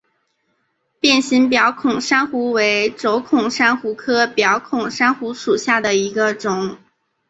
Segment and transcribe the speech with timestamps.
[0.99, 6.79] 变形表孔珊瑚为轴孔珊瑚科表孔珊瑚属下的一个种。